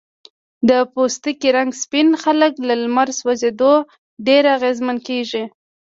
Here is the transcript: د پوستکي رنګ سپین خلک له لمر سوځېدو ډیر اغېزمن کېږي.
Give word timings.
د 0.69 0.71
پوستکي 0.91 1.49
رنګ 1.57 1.71
سپین 1.83 2.09
خلک 2.23 2.53
له 2.67 2.75
لمر 2.83 3.09
سوځېدو 3.19 3.73
ډیر 4.27 4.43
اغېزمن 4.57 4.97
کېږي. 5.07 5.43